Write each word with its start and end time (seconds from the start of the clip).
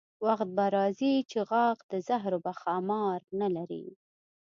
وخت 0.25 0.49
به 0.57 0.65
راځي 0.75 1.13
چې 1.31 1.39
غاښ 1.49 1.77
د 1.91 1.93
زهرو 2.07 2.39
به 2.45 2.51
ښامار 2.61 3.19
نه 3.39 3.47
لري. 3.55 3.85